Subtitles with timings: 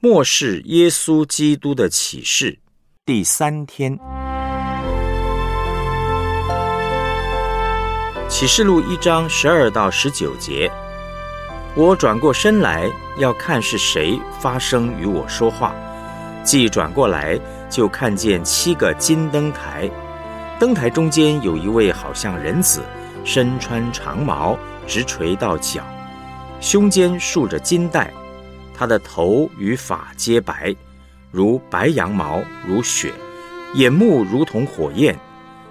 [0.00, 2.56] 末世耶稣基督的启示
[3.04, 3.98] 第三天，
[8.28, 10.70] 启示录一章十二到十九节。
[11.74, 12.88] 我转过身来，
[13.18, 15.74] 要看是谁发声与我说话。
[16.44, 17.36] 既转过来，
[17.68, 19.90] 就看见七个金灯台，
[20.60, 22.84] 灯台中间有一位好像人子，
[23.24, 24.56] 身穿长毛，
[24.86, 25.82] 直垂到脚，
[26.60, 28.14] 胸间束着金带。
[28.78, 30.72] 他的头与发皆白，
[31.32, 33.10] 如白羊毛，如雪；
[33.74, 35.18] 眼目如同火焰，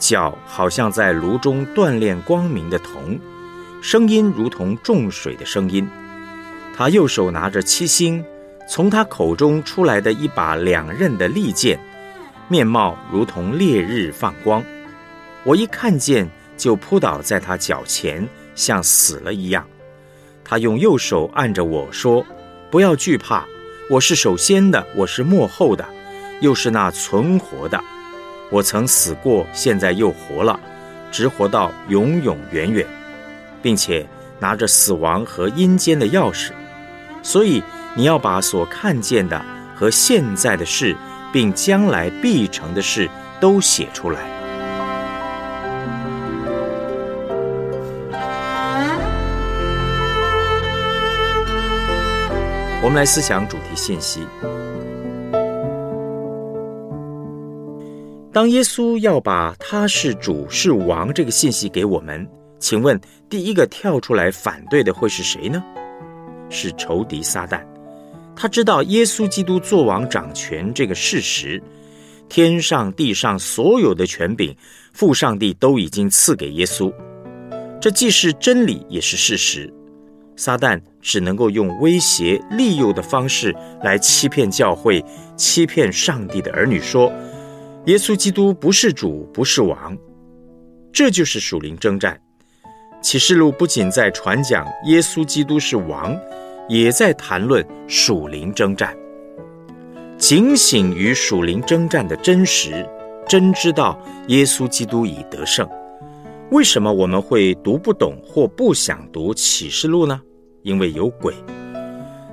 [0.00, 3.16] 脚好像在炉中锻炼光明的铜，
[3.80, 5.88] 声音如同重水的声音。
[6.76, 8.24] 他右手拿着七星，
[8.68, 11.78] 从他口中出来的一把两刃的利剑，
[12.48, 14.60] 面貌如同烈日放光。
[15.44, 19.64] 我一看见，就扑倒在他脚前，像死了一样。
[20.44, 22.26] 他用右手按着我说。
[22.70, 23.46] 不要惧怕，
[23.88, 25.82] 我是首先的，我是幕后的，
[26.42, 27.82] 又是那存活的。
[28.50, 30.60] 我曾死过，现在又活了，
[31.10, 32.86] 直活到永永远远，
[33.62, 34.06] 并且
[34.38, 36.50] 拿着死亡和阴间的钥匙。
[37.22, 37.62] 所以
[37.94, 39.42] 你要把所看见的
[39.74, 40.94] 和现在的事，
[41.32, 43.08] 并将来必成的事
[43.40, 44.37] 都写出来。
[52.88, 54.26] 我们来思想主题信息。
[58.32, 62.26] 当耶稣要把他是主是王这个信息给我们，
[62.58, 65.62] 请问第一个跳出来反对的会是谁呢？
[66.48, 67.60] 是仇敌撒旦。
[68.34, 71.62] 他知道耶稣基督做王掌权这个事实，
[72.30, 74.56] 天上地上所有的权柄，
[74.94, 76.90] 父上帝都已经赐给耶稣。
[77.82, 79.70] 这既是真理，也是事实。
[80.38, 85.04] 撒旦只能够用威胁、利诱的方式来欺骗教会、
[85.36, 87.12] 欺骗上帝的儿女，说
[87.86, 89.98] 耶稣基督不是主，不是王。
[90.92, 92.18] 这就是属灵征战。
[93.02, 96.16] 启示录不仅在传讲耶稣基督是王，
[96.68, 98.96] 也在谈论属灵征战。
[100.16, 102.88] 警醒于属灵征战的真实，
[103.28, 105.68] 真知道耶稣基督已得胜。
[106.50, 110.20] 为什么我们会读不懂或不想读启示录呢？
[110.68, 111.34] 因为有鬼，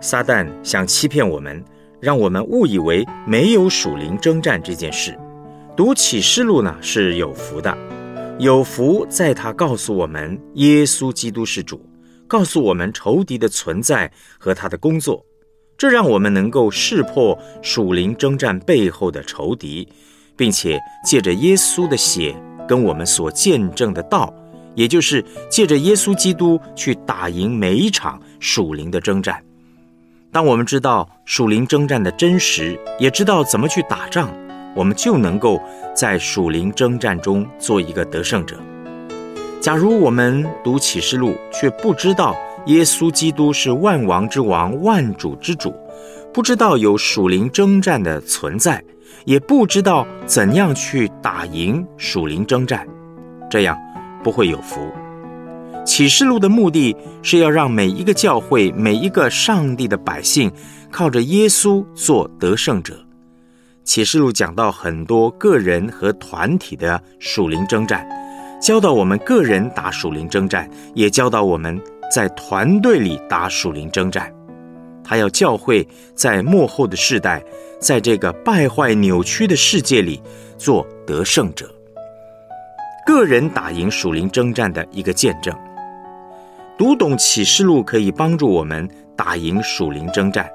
[0.00, 1.62] 撒旦想欺骗我们，
[2.00, 5.18] 让我们误以为没有属灵征战这件事。
[5.76, 7.76] 读启示录呢是有福的，
[8.38, 11.84] 有福在他告诉我们耶稣基督是主，
[12.26, 15.22] 告诉我们仇敌的存在和他的工作，
[15.76, 19.86] 这让我们能够识破属灵征战背后的仇敌，
[20.38, 22.34] 并且借着耶稣的血
[22.66, 24.34] 跟我们所见证的道。
[24.74, 29.42] 也就是借着耶稣基督去打赢每一场属灵的征战。
[30.30, 34.30] 当我们知道属灵征战的真实，也知道怎么去打仗，
[34.74, 35.60] 我们就能够
[35.94, 38.56] 在属灵征战中做一个得胜者。
[39.60, 42.34] 假如我们读启示录，却不知道
[42.66, 45.74] 耶稣基督是万王之王、万主之主，
[46.32, 48.82] 不知道有属灵征战的存在，
[49.26, 52.88] 也不知道怎样去打赢属灵征战，
[53.50, 53.78] 这样。
[54.22, 54.80] 不会有福。
[55.84, 60.50] 启示录的目的是要让每一个教会、每一个上帝的百姓，
[60.90, 62.94] 靠着耶稣做得胜者。
[63.82, 68.06] 启示录讲到很多个人和团体的属灵征战，
[68.60, 71.80] 教导我们个人打属灵征战，也教导我们
[72.14, 74.32] 在团队里打属灵征战。
[75.02, 77.42] 他要教会在幕后的世代，
[77.80, 80.22] 在这个败坏扭曲的世界里
[80.56, 81.68] 做得胜者。
[83.06, 85.54] 个人打赢属灵征战的一个见证。
[86.78, 90.50] 读懂启示录可以帮助我们打赢属灵征战，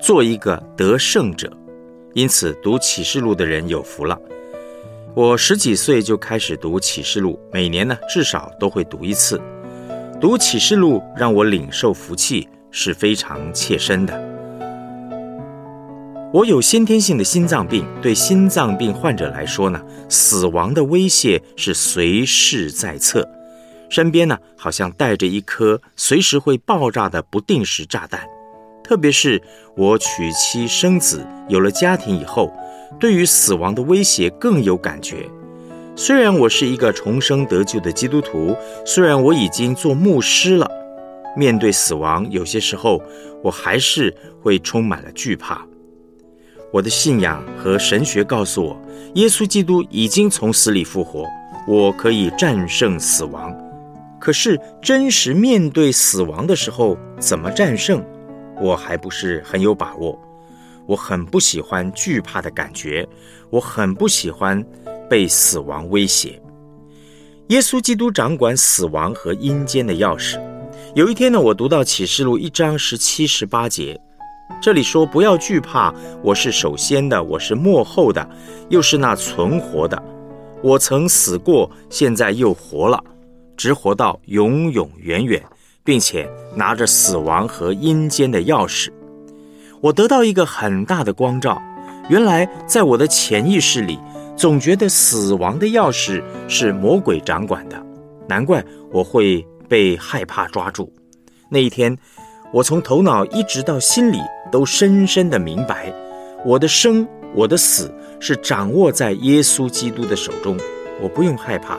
[0.00, 1.52] 做一个得胜者。
[2.14, 4.18] 因此，读启示录的人有福了。
[5.14, 9.40] 我十几岁就开始读启示录，每年呢至少都会读一次。
[10.20, 14.27] 读启示录让我领受福气是非常切身的。
[16.30, 19.80] 我有先天性的心脏病，对心脏病患者来说呢，
[20.10, 23.26] 死亡的威胁是随时在侧，
[23.88, 28.20] 身边呢好像带着一颗随时会爆炸的不定时炸弹。
[28.84, 29.42] 特别是
[29.74, 32.52] 我娶妻生子，有了家庭以后，
[33.00, 35.26] 对于死亡的威胁更有感觉。
[35.96, 38.54] 虽然我是一个重生得救的基督徒，
[38.84, 40.70] 虽然我已经做牧师了，
[41.34, 43.00] 面对死亡，有些时候
[43.42, 45.66] 我还是会充满了惧怕。
[46.70, 48.80] 我的信仰和神学告诉我，
[49.14, 51.24] 耶稣基督已经从死里复活，
[51.66, 53.56] 我可以战胜死亡。
[54.20, 58.04] 可是真实面对死亡的时候，怎么战胜，
[58.60, 60.18] 我还不是很有把握。
[60.86, 63.06] 我很不喜欢惧怕的感觉，
[63.50, 64.62] 我很不喜欢
[65.08, 66.40] 被死亡威胁。
[67.48, 70.38] 耶稣基督掌管死亡和阴间的钥匙。
[70.94, 73.98] 有一天呢，我读到启示录一章十七、十八节，
[74.60, 78.28] 这里说：“不要惧怕，我是首先的，我是末后的，
[78.70, 80.02] 又是那存活的。
[80.62, 83.02] 我曾死过，现在又活了，
[83.56, 85.40] 直活到永永远远，
[85.84, 88.90] 并且拿着死亡和阴间的钥匙。”
[89.80, 91.56] 我得到一个很大的光照，
[92.08, 93.96] 原来在我的潜意识里，
[94.36, 97.80] 总觉得死亡的钥匙是魔鬼掌管的，
[98.28, 100.92] 难怪我会被害怕抓住。
[101.48, 101.96] 那一天，
[102.50, 104.18] 我从头脑一直到心里
[104.50, 105.92] 都深深的明白，
[106.44, 110.56] 我的生，我的死是掌握在耶稣基督的手中，
[111.02, 111.78] 我不用害怕。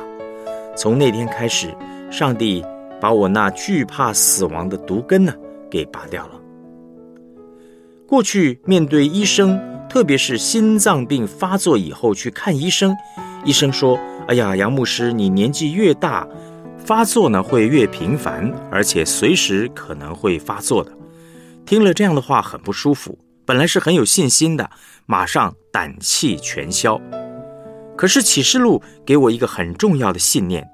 [0.75, 1.67] 从那天开始，
[2.11, 2.63] 上帝
[3.01, 5.33] 把我那惧怕死亡的毒根呢
[5.71, 6.33] 给拔掉了。
[8.07, 12.95] 过去面对医生，特别是心脏病发作以后去看医生，
[13.43, 16.27] 医生说：“哎呀，杨牧师，你年纪越大，
[16.89, 20.91] 发作呢会越频繁，而且随时可能会发作的。”
[21.63, 23.15] 听了这样的话很不舒服，
[23.45, 24.67] 本来是很有信心的，
[25.05, 26.99] 马上胆气全消。
[27.95, 30.67] 可是启示录给我一个很重要的信念：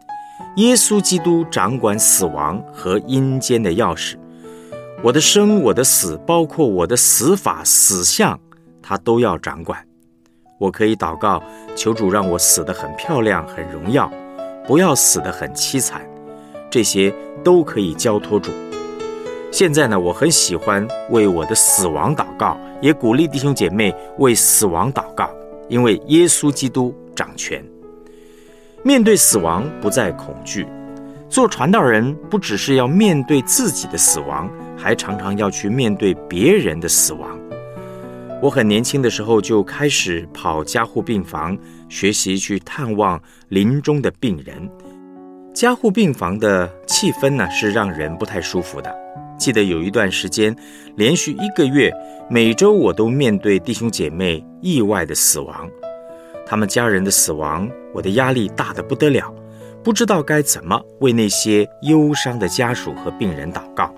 [0.56, 4.16] 耶稣基督掌管死亡和阴间的钥匙。
[5.04, 8.40] 我的生，我的死，包括我的死法、死相，
[8.82, 9.86] 他都要掌管。
[10.62, 11.44] 我可以祷告，
[11.76, 14.10] 求主让我死得很漂亮、很荣耀，
[14.68, 16.02] 不要死得很凄惨。
[16.70, 17.14] 这些
[17.44, 18.52] 都可以交托主。
[19.52, 25.30] 现在呢，我很喜欢为我的死亡祷告，也鼓励弟兄姐妹为死亡祷告，
[25.70, 27.64] 因为耶稣基督掌权。
[28.84, 30.68] 面对死亡，不再恐惧。
[31.30, 34.50] 做传道人，不只是要面对自己的死亡。
[34.78, 37.40] 还常常要去面对别人的死亡。
[38.42, 41.58] 我很年轻的时候就开始跑加护病房，
[41.90, 44.70] 学习去探望临终的病人。
[45.54, 48.94] 加护病房的气氛呢，是让人不太舒服的。
[49.38, 50.56] 记得有一段时间，
[50.96, 51.94] 连续一个月，
[52.30, 55.70] 每周我都面对弟兄姐妹意外的死亡，
[56.46, 59.34] 他们家人的死亡，我的压力大得不得了，
[59.84, 63.94] 不知道该怎么为那些忧伤的家属和病人祷告。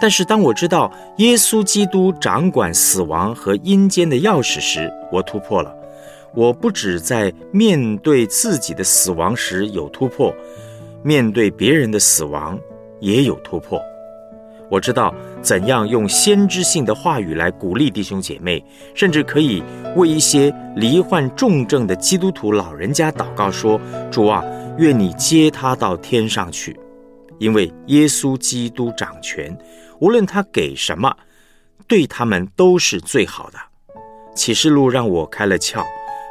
[0.00, 5.74] 但是当我知道耶稣基督掌管死亡和阴间的钥匙时，我突破了。
[6.34, 10.34] 我不止在面对自己的死亡时有突破，
[11.02, 12.58] 面对别人的死亡
[13.00, 13.80] 也有突破。
[14.70, 18.62] 我知道怎样用先知性的话语来鼓励弟兄姐妹，
[18.94, 19.62] 甚至可以
[19.96, 23.80] 为一些罹患重症的基督徒老人家祷告说
[24.12, 24.44] ：“主啊，
[24.76, 26.78] 愿你接他到天上去，
[27.38, 29.56] 因为耶稣基督掌权。”
[30.00, 31.12] 无论他给什么，
[31.88, 33.58] 对他们都是最好的。
[34.36, 35.82] 启示录让我开了窍，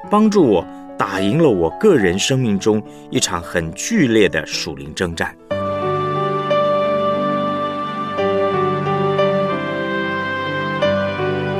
[0.09, 0.65] 帮助我
[0.97, 5.35] 打赢了我个人生命中一场很剧烈的属灵征战。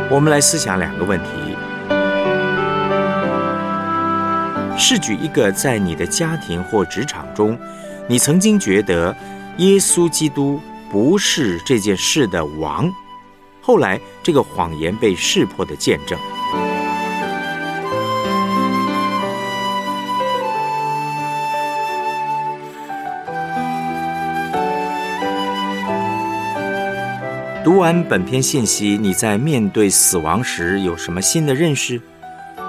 [0.10, 1.30] 我们来思想两个问题：
[4.78, 7.58] 试举一个在你的家庭或职场中，
[8.08, 9.16] 你曾经觉得
[9.58, 10.60] 耶稣基督。
[10.90, 12.90] 不是这件事的王，
[13.62, 16.18] 后来这个谎言被识破的见证。
[27.68, 32.02] 读完本篇信息，你在面对死亡时有什么新的认识？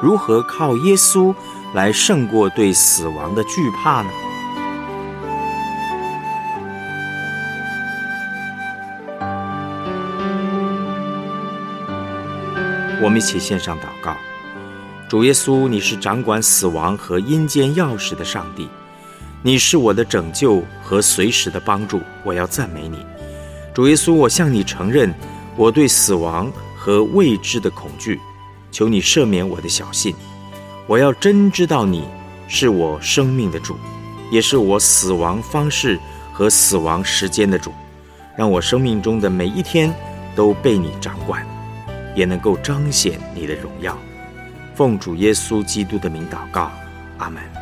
[0.03, 1.33] 如何靠耶稣
[1.73, 4.11] 来胜过对死亡的惧怕呢？
[13.01, 14.17] 我们一起献上祷告，
[15.09, 18.69] 主耶稣，你是掌管死亡和阴间钥匙的上帝，
[19.43, 23.07] 你是我的拯救和随时的帮助，我要赞美你。
[23.79, 25.15] 主耶稣，我向你承认
[25.55, 28.19] 我对死亡和未知的恐惧，
[28.73, 30.13] 求你赦免我的小信。
[30.89, 32.05] 我要真知道你
[32.49, 33.77] 是我生命的主，
[34.33, 35.97] 也是我死亡方式
[36.33, 37.73] 和死亡时间的主，
[38.37, 39.95] 让我生命中的每一天
[40.35, 41.47] 都被你掌管。
[42.17, 43.97] 也能够彰显你的荣耀，
[44.75, 46.69] 奉主耶稣基督的名祷告，
[47.19, 47.58] 阿门。